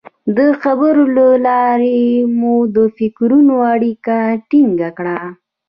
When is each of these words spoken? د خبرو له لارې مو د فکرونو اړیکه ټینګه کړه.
د 0.37 0.39
خبرو 0.61 1.03
له 1.17 1.27
لارې 1.47 2.01
مو 2.39 2.55
د 2.75 2.77
فکرونو 2.97 3.55
اړیکه 3.73 4.15
ټینګه 4.49 4.89
کړه. 4.97 5.19